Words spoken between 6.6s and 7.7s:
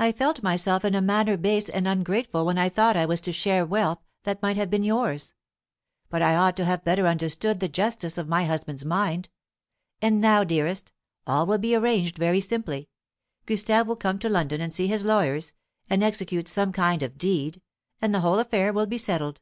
have better understood the